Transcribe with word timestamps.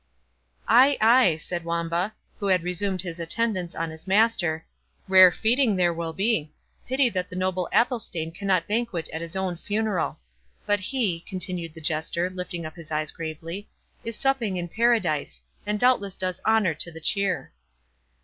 "Ay, 0.67 0.97
ay," 0.99 1.35
said 1.35 1.63
Wamba, 1.63 2.11
who 2.39 2.47
had 2.47 2.63
resumed 2.63 3.03
his 3.03 3.19
attendance 3.19 3.75
on 3.75 3.91
his 3.91 4.07
master, 4.07 4.65
"rare 5.07 5.31
feeding 5.31 5.75
there 5.75 5.93
will 5.93 6.11
be—pity 6.11 7.07
that 7.09 7.29
the 7.29 7.35
noble 7.35 7.69
Athelstane 7.71 8.31
cannot 8.31 8.67
banquet 8.67 9.07
at 9.13 9.21
his 9.21 9.35
own 9.35 9.55
funeral.—But 9.57 10.79
he," 10.79 11.19
continued 11.19 11.75
the 11.75 11.81
Jester, 11.81 12.31
lifting 12.31 12.65
up 12.65 12.75
his 12.75 12.89
eyes 12.89 13.11
gravely, 13.11 13.69
"is 14.03 14.15
supping 14.15 14.57
in 14.57 14.69
Paradise, 14.69 15.43
and 15.67 15.79
doubtless 15.79 16.15
does 16.15 16.41
honour 16.47 16.73
to 16.73 16.89
the 16.91 16.99
cheer." 16.99 17.51